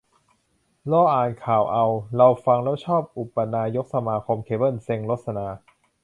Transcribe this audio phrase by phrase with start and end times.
[0.91, 1.85] รออ่านข่าวเอา-
[2.17, 5.47] เราฟังแล้วชอบอุปนายกสมาคมเคเบิ้ล เซ็งรสนา